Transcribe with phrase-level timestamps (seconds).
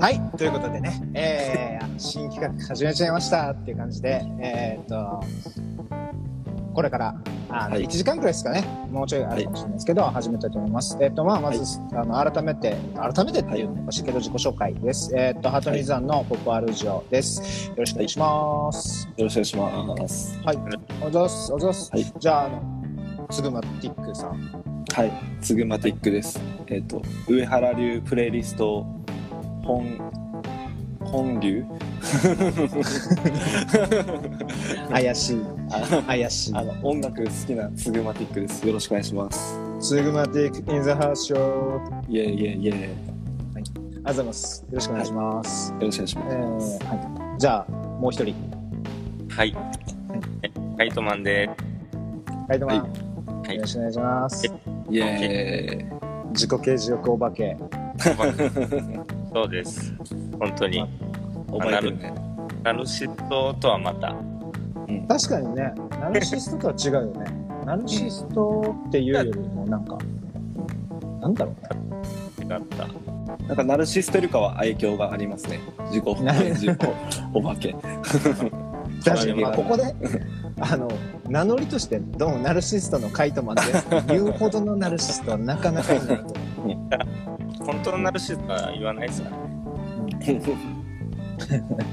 [0.00, 5.24] はい、ということでね、えー、新企画始めちゃいましたっていう感じで、えーっと、
[6.72, 8.62] これから、あの、はい1時間くらいですかね、
[8.92, 10.96] もうちょいあるかもしれないですけど、始めたいと思います。
[11.00, 15.12] えーっと、まあ、まず、あの、改めて、改めてっていうのもしいけど、自己紹介です。
[15.16, 17.66] えーっと、ハトニザンのポップアルジオです。
[17.70, 19.08] よろしくお願いします。
[19.16, 20.38] よろしくお願いします。
[20.44, 20.58] はい、
[21.04, 21.90] おざっす、おざっす。
[21.90, 24.62] はいじゃあ、あの、つぐまティックさん。
[24.94, 26.40] はい、つぐまティックです。
[26.68, 28.97] えっ、と、上原流プレイリスト
[29.68, 29.84] 本、
[31.04, 31.62] 本流？
[34.90, 36.62] 怪しい、あ怪しいあ。
[36.64, 38.66] の、音楽好きなつぐまティックです。
[38.66, 39.58] よろしくお願いします。
[39.78, 41.78] つぐまティック in the house show。
[42.08, 42.80] イェイイェイイェイ。
[42.80, 42.86] よ
[43.54, 44.62] ありがとうございます。
[44.62, 45.74] よろしくお願いします。
[45.78, 46.78] ろしくお願いしえます。
[46.78, 46.94] ーは
[47.36, 48.34] い、じゃあ、もう一人。
[49.28, 49.54] はい。
[50.78, 51.50] カイトマンで
[52.48, 52.86] ライトマン、は
[53.52, 54.46] いよろしくお願いします。
[54.46, 55.84] イェーイ。
[56.30, 57.54] 自己啓示欲お化け。
[59.28, 59.34] す。
[59.34, 59.94] そうです。
[60.38, 60.80] 本当に。
[61.50, 62.14] 覚えてるね。
[62.62, 64.14] ナルシストとはまた。
[64.88, 65.06] うん。
[65.06, 67.26] 確かにね、ナルシストとは違うよね。
[67.64, 69.98] ナルシストっていうよりも、なんか、
[71.20, 71.54] なんだろ
[72.38, 72.54] うね。
[72.56, 72.88] 違った。
[73.46, 75.60] なんか、ナルシストよりかは愛嬌がありますね。
[75.86, 76.78] 自己、 な自己、
[77.34, 77.74] お化け。
[79.04, 79.94] 確かに、まあ、ここで、
[80.60, 80.88] あの、
[81.28, 87.47] 名乗りとして、どうもナルシストのカイトマンですって言うほどのナルシストはなかなかいないと思う。
[87.68, 90.40] 本当のナルシストは言わないですからね。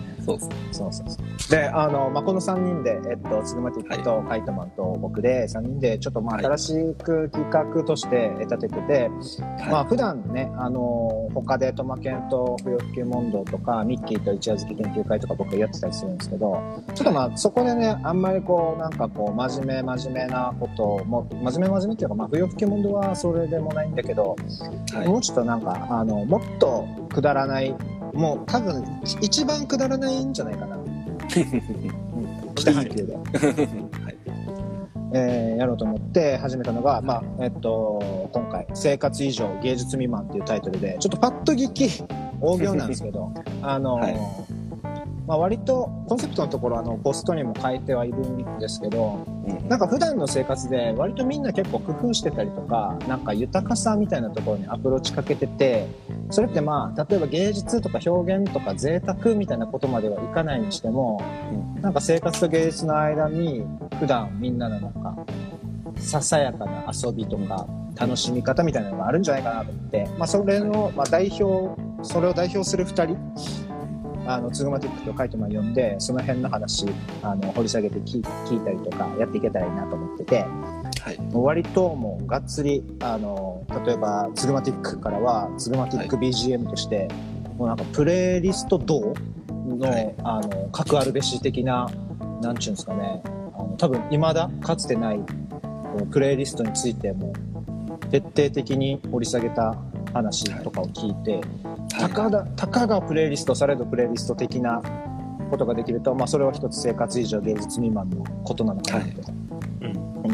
[0.20, 0.38] そう。
[0.38, 0.46] そ
[0.88, 1.50] うそうそう。
[1.50, 9.10] で、あの、まあ、この3人で、えっと、ツグマティックとカイトマンと僕で、3人で、ちょっとまあ、はい新しく企画として立ててて、
[9.68, 16.60] まあ、は普段ね、あの、他でトマケンと不要不急問答とか、ミッキーと一夜漬け研究会とか僕やってたりするんですけど、
[16.94, 24.36] ちょっとまあ、そこでね、あんまりこう、なんかこう、真面目真面目なことを、もう真面目真面目っていうか、まあ、不要不急問答はそれでもないんだけど、
[24.92, 24.96] い。
[24.96, 25.08] はい。
[25.08, 27.74] もうちょっとなんか、あの、もっとくだらない、
[28.12, 28.84] もう多分、
[29.20, 30.78] 一番くだらないんじゃないかな。
[32.54, 34.16] 北半球で、はい。
[35.12, 42.02] えーやろうと思って始めたのが、まあ、えっと、今回、生活以上芸術未満っていうタイトルで、ちょっとパッと聞き、
[42.40, 43.32] 大行なんですけど、
[43.62, 44.16] あの、はい
[45.30, 55.86] まあ割とコンセプトのところあのポストにも書いてはいるんですけどうんなんか普段の生活で割とみんな結構工夫してたりとかなんか豊かさみたいなところにアプローチかけてて
[56.30, 61.22] それってまあ例えば芸術とか表現とか贅沢みたいなことまではいかないにしても
[61.80, 63.64] なんか生活と芸術の間に
[63.98, 65.16] 普段みんなのなんか
[65.96, 73.18] ささやかな遊びとか楽しみ方みたいなのがあるんじゃないかなと思って、まあ、それの、まあ、代表それを代表する2人
[74.26, 76.86] あのツグマティックとカイトマン呼んでその辺の話
[77.22, 78.22] あの掘り下げて聞い
[78.60, 80.44] たりとかやっていけたらいいなと思ってて
[81.02, 81.18] はい。
[81.18, 87.08] もう割ともうがっつりあの例えばツグマティックからはツグマティック BGM として、
[87.56, 89.14] もうなんかプレイリスト同
[89.48, 90.14] の,、はい。
[90.22, 91.88] あの各あるべし的な
[92.42, 93.22] なんちゅうんですかね。
[93.54, 95.20] あの多分未だかつてない
[96.10, 97.32] プレイリストについても
[98.10, 99.76] 徹底的に掘り下げた
[100.12, 101.40] 話とかを聞いて、
[101.88, 104.82] たかだたかがプレイリストされどプレイリスト的な
[105.50, 109.32] ことができると、まあ、それは一つ生活以上芸術未満のことなのかなと。
[109.32, 109.49] うん。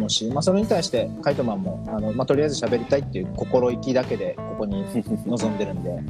[0.06, 4.84] 思うし、まあ、それに対してカイトマンもあの、まあ、とりあえず喋りたいっていう心意気だけでここに
[5.26, 6.02] 臨んでるんで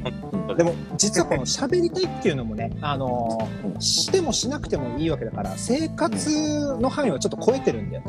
[0.55, 8.03] でも実はこの喋りたいっていうのもね、あのーしてもしなくてもいいわけだから生活の範囲をちょっと超えてるんだよ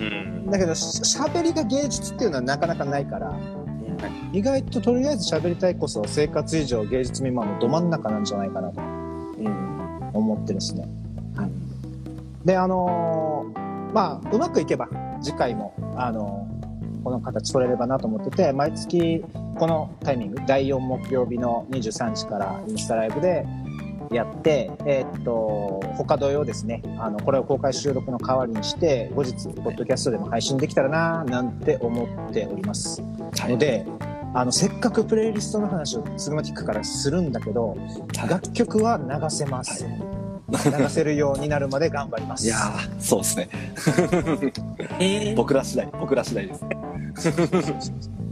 [0.00, 0.50] うん。
[0.50, 3.32] だけどし喋りが芸術っていうのはなかなかないから
[4.32, 10.10] 意外ととりあえず喋りたいこそ生活以上芸術未満のど真ん中なんじゃないかなとうん。
[10.12, 10.88] 思ってですね。
[12.44, 13.61] で、あのー
[13.92, 14.88] まあ、うまくいけば
[15.20, 16.62] 次回も、あのー
[17.02, 19.24] この形取れればなと思ってて、毎月
[19.58, 23.44] このタイミング、第4木曜日の23時からインスタライブで
[24.10, 33.02] やって、えーっと、他同様ですね、あの、これを公開収録の代わりにして、後日、ポッドキャストでも配信できたらな、なんて思っております。
[33.48, 33.84] ので、
[34.34, 37.76] あの、せっかくプレイリストの話をスグマティックからするんだけど、
[38.28, 39.84] 楽曲は流せます。
[40.52, 42.46] 流せるようになるまで頑張ります。
[42.46, 43.48] いやー、そうですね。
[45.00, 46.76] え僕ら次第、僕ら次第ですね。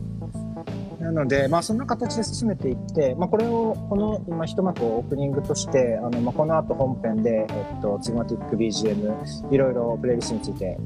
[1.00, 10.78] なので、まあ、そんな形で進めていって、まあ、これを、この、今、一幕をオープニングとして、あの、まあ、この後本編で、えっと、ツグマティック BGM、いろいろプレイリストについて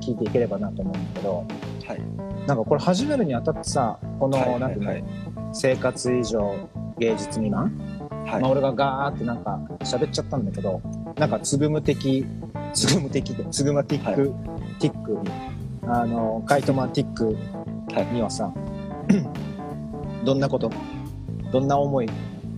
[0.00, 1.44] 聞聞いていければなと思うんだけど、
[1.86, 2.02] はい。
[2.48, 5.04] なんかこれ始めるにあたってさ、この、はいなんていうの、はい
[5.52, 6.68] 生活以上
[6.98, 7.72] 芸術未満、
[8.30, 8.42] はい。
[8.42, 10.80] まあ、俺がガーってなんか喋っちゃったんだけど、
[11.16, 12.26] なんかつぐむ的、
[12.74, 14.32] つぐむ的で、つぐまティック、
[14.78, 15.18] ティック、
[15.86, 17.36] あの、カイトマンティック
[17.94, 18.06] はい。
[18.14, 18.52] にはさ、
[20.24, 20.70] どんなこと、
[21.50, 22.08] どんな思い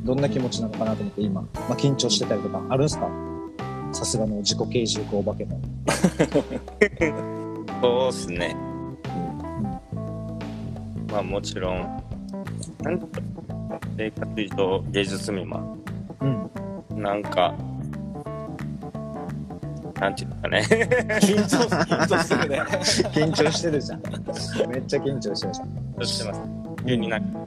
[0.04, 3.08] どんな気持ちなのかなと思って今、まあ、緊張してたりとかあるんですか？
[3.92, 5.60] さすがの自己啓示欲お化けの。
[7.82, 8.56] そうっすね。
[11.12, 11.76] まあもちろん、
[12.82, 13.06] なんか、
[14.00, 15.78] 生活上芸術未満。
[16.20, 17.02] うん。
[17.02, 17.54] なんか、
[20.00, 20.66] なんていうかね。
[21.20, 22.60] 緊張緊張してるね
[23.12, 24.02] 緊張してるじゃん。
[24.70, 25.64] めっちゃ緊張してるじゃ
[26.00, 26.06] ん。
[26.06, 26.40] してます。
[26.86, 27.38] 急になんか、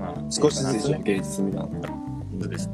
[0.00, 1.00] まあ、少しずつね。
[1.04, 1.88] 芸術味なんだ
[2.40, 2.68] そうです。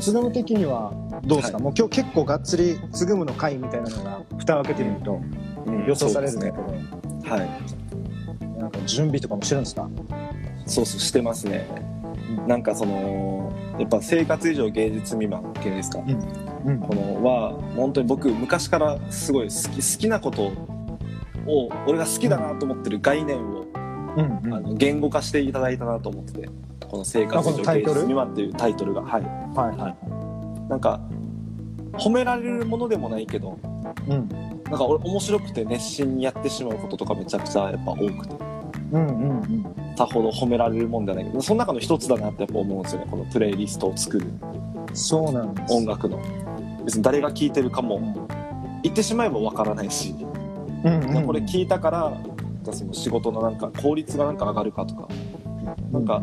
[0.00, 0.90] つぐむ的には
[1.26, 5.20] どうですか、はいもう今日結構がっつりつぐむの回みたいなのが蓋を開けてみると
[5.66, 7.79] うん予想されるんだけそど、はい
[8.72, 9.88] なんか準備とかもしてるんですか？
[10.66, 11.90] そうそうしてますね、うん
[12.46, 16.78] なんかそのやっぱ生活以上芸術未満系ですか、うん。
[16.78, 20.52] このは本当に僕昔からすごい好き好きなこと
[21.46, 23.66] を俺が好きだなと思ってる概念を、
[24.16, 24.54] うんうん。
[24.54, 26.48] あの言語化していただいたなと思ってて
[26.86, 30.70] この生活以上芸術未満っていうタイトルがはいはいはい。
[30.70, 31.00] なんか
[31.94, 33.58] 褒められるものでもないけど
[34.08, 34.28] うん。
[34.28, 38.49] なんか俺面白くて熱心にやってしまうこととかめちゃくちゃやっぱ多くて。
[39.96, 44.26] さほど褒められるもんじゃないけどその中の一つだなってやっぱ思うんですよねこのプレイリストを作る。
[44.92, 45.72] そうなんです。
[45.74, 46.20] 音楽の。
[46.84, 48.26] 別に誰が聴いてるかも
[48.82, 50.14] 言ってしまえばわからないし、
[50.84, 51.16] うんうん。
[51.16, 51.26] うん。
[51.26, 52.12] これ聞いたから
[52.64, 55.08] 私も仕事のなんか効率がなんか上がるかとか。
[55.92, 56.22] なんか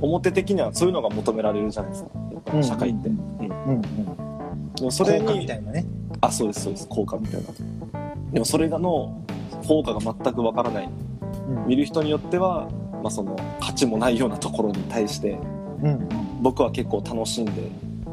[0.00, 2.10] 表的にはそういうのが求められるじゃないですか。
[2.32, 4.72] やっぱ社会って、ううんうんうん。
[4.74, 5.86] でもそれ効果みにたいなね。
[6.20, 6.88] あそうですそうです。
[6.88, 7.46] 効果みたいな。
[8.32, 9.24] でもそれがの
[9.66, 10.84] 効果が全くわからない。
[10.84, 11.07] うん
[11.66, 12.68] 見る人によっては、
[13.02, 15.38] まあ、その価値もないようなところに対して
[15.82, 16.08] うん
[16.42, 17.52] 僕は結構楽しんで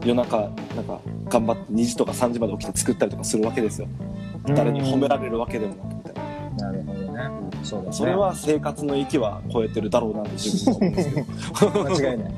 [0.04, 0.38] 夜中
[0.76, 1.00] なんか
[1.30, 3.88] 頑張って2時とか3時まで起きて作ったりとかするわけですよ
[4.48, 4.56] うん。
[4.56, 7.30] 誰に褒められるわけでもなくみたいななるほどね。
[7.64, 7.94] そうだね。
[7.94, 12.34] それは生活の域は超えてるだろうなって自分は思うんですけど 間違いない。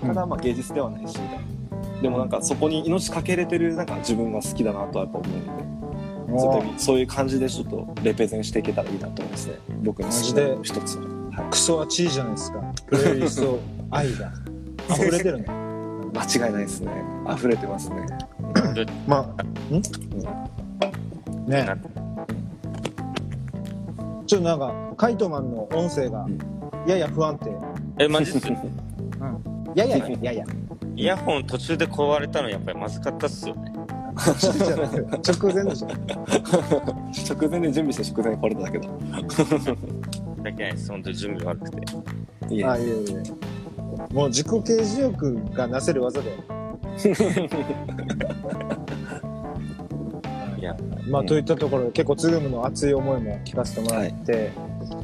[0.06, 5.85] ただまあ芸術ではないしみたいなでもなんかそこに命かけれてるなんか自分が好きだなとはやっぱ思うので
[6.26, 9.54] そういう時そういう感じでちょっとレペゼンしていけたらいいなと思いますね。
[9.82, 11.50] 僕の好きなの一つははい。
[11.50, 12.60] クソはチーじゃないですか。
[12.86, 13.58] プレイリスト
[13.90, 14.32] 愛が。
[14.90, 15.46] 溢れてるね。
[16.16, 16.90] 間違いないですね。
[17.30, 17.96] 溢れてますね。
[19.06, 19.42] まあ、
[19.74, 19.82] ん？
[21.46, 21.64] ね。
[21.64, 21.76] な
[24.26, 26.38] ちょっとなんか、カイトマンの音声がうん。
[26.86, 27.50] やや不安定。
[27.98, 28.48] え、マジっす
[29.74, 30.44] ややや、やや。
[30.96, 33.72] イヤホン途中で壊れたのやっぱりまずかったっすよね。
[34.38, 34.88] じゃない
[35.20, 35.88] 直前でしょ。
[37.36, 38.88] 直前で準備して直前に来れただけど
[40.42, 40.90] だけないです。
[40.90, 42.54] 本当に準備悪くて。
[42.54, 44.14] いえあ、いえいえ。
[44.14, 46.38] もう自己啓示欲がなせる技で。
[50.66, 50.76] いや、
[51.08, 54.50] まあ、といったところで結構ツルムの熱い思いも聞かせてもらって、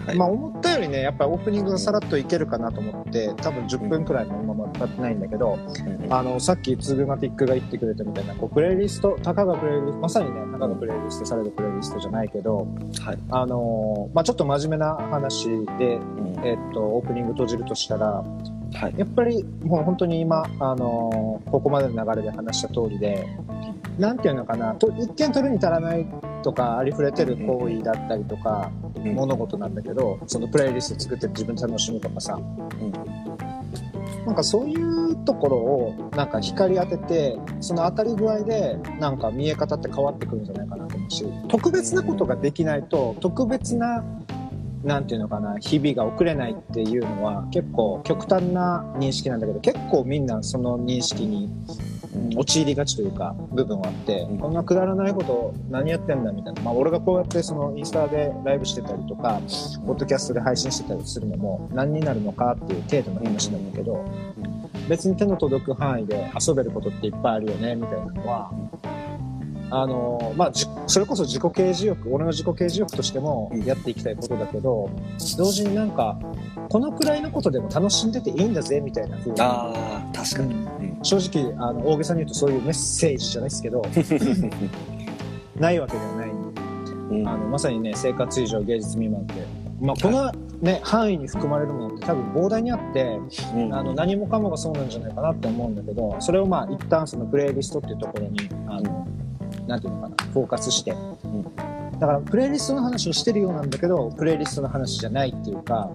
[0.06, 0.17] はい。
[0.17, 5.59] まあ思ったよりねやっぱりオープニングがさらっといけるかなと思って多分10分くらいのまま使ってないんだけど、
[6.03, 6.12] うん。
[6.12, 12.67] あのさっきツグマティックが言ってくれたみたいなこうプレイリストたかがプレイリストまさにねたかがプレイリストされるプレイリストじゃないけど
[13.05, 13.19] はい。
[13.31, 16.41] あのまあちょっと真面目な話で、うん。
[16.44, 18.25] えっとオープニング閉じるとしたら
[18.75, 18.95] はい。
[18.97, 23.27] やっぱりもう本当に今、あのここまでの流れで話した通りで、
[23.99, 26.07] なんていうのかな、と一見取るに足らない
[26.43, 29.15] とか、ありふれてる行為だったりとか、うん。
[29.15, 32.38] 物事なんだけど、そのプレイリスト作って自分で楽しむとかさ、
[34.26, 44.05] なんかそういうところをなんか光当てて、その当たり具合でなんか見え方って変わってくるんじゃないかなと思うし、特別なことができないと、特別な
[44.85, 51.49] なんていうのかな日々が送れないっていうのは結構極端な認識なんだけど結構みんなその認識に
[52.15, 54.39] うん陥りがちというか部分はあって、うん。
[54.39, 59.41] こんなくだらないこと何やってんだみたいな、まあ、俺がこうやってそのインスタでライブしてたりとか
[59.87, 64.05] ポッドキャストで配信してたりするのも何になるのかっていう程度の話なんだけど、
[64.89, 68.53] 別に手の届く範囲で遊べることっていっぱいあるよねみたいなのは、
[69.75, 74.91] あのまあ、じそれこそ自己啓示欲俺の自己啓示欲としてもやっていきたいことだけど、
[75.38, 76.19] 同時になんか
[76.69, 80.67] このくらいのことでも楽しんでていいんだぜみたいな風にああ確かに、
[81.02, 83.83] 正直あの大げさに言うとそういうメッセージじゃないですけど
[85.59, 86.29] ないわけではない。
[86.29, 87.29] うん。
[87.29, 89.35] あのまさにね生活以上芸術未満って、
[89.81, 93.19] まあ、この、ね範囲に含まれるものって多分膨大にあって
[93.55, 93.75] うん。
[93.75, 99.22] あの何もかもがそうなんじゃないかなって思うんだけどそれをまあ一旦そのプレイリストっていうところにあのなん
[99.81, 100.95] ていうのかなフォーカスして、
[101.99, 105.90] だからプレイリストの話をしてるようなんだけどプレイリストの話じゃないっていうか、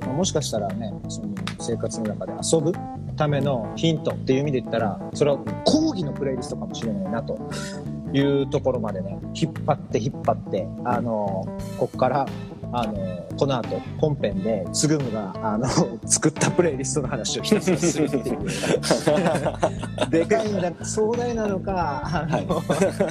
[0.00, 2.72] まあもしかしたらねその生活の中で遊ぶ
[3.16, 7.38] ためのヒントっていう意味で言ったらそれは講義のプレイリストかもしれないなと。
[8.12, 11.46] いうところまでね引っ張って引っ張ってあの
[11.78, 12.26] こっから
[12.72, 15.66] あのこの後本編でつぐむがあの
[16.06, 18.38] 作ったプレイリストの話をひたすらするっていう。
[20.10, 22.60] でかいんだ壮大なのかあの、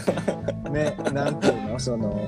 [0.72, 2.20] ねなんていうのその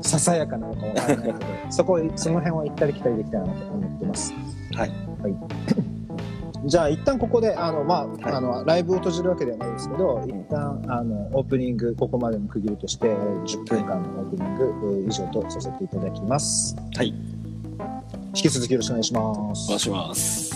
[0.00, 1.38] ささやかなのかわからないけど
[1.70, 4.34] そこその辺は行ったり来たりできたらなと思ってます。
[4.74, 4.92] はい
[6.66, 8.18] じゃあ一旦ここであの、まあはい。
[8.24, 16.76] あのライブを閉じるわけではないですけど一旦あのオープニングここまでの区切りとして10分間のオープニングえー以上とさせていただきます。
[16.96, 17.08] はい。
[17.08, 19.64] 引き続きよろしくお願いします。
[19.66, 20.53] お願いします